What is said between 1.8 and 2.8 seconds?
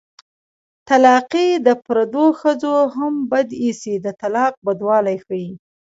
پردو ښځو